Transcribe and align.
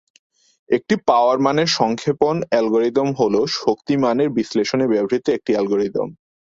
একটি 0.69 0.95
পাওয়ার 1.07 1.37
মানের 1.39 1.69
সংক্ষেপণ 1.79 2.35
অ্যালগরিদম 2.49 3.09
হ'ল 3.17 3.35
শক্তি 3.57 3.93
মানের 3.97 4.29
বিশ্লেষণে 4.37 4.85
ব্যবহৃত 4.87 5.25
একটি 5.29 5.51
অ্যালগরিদম। 5.53 6.07